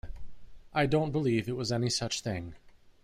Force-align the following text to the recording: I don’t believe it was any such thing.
I 0.73 0.87
don’t 0.87 1.11
believe 1.11 1.47
it 1.47 1.55
was 1.55 1.71
any 1.71 1.91
such 1.91 2.21
thing. 2.21 2.55